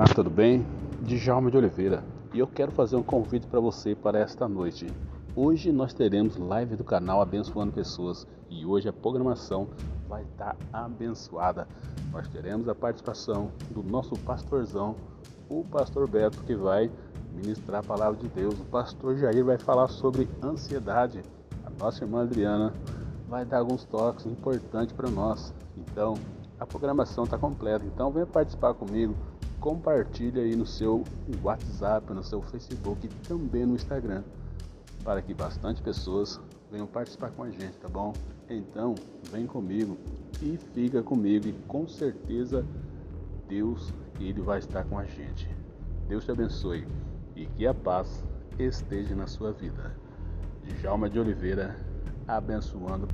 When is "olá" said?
0.00-0.08